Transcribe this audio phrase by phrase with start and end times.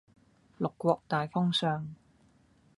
[0.57, 1.93] 六國大封相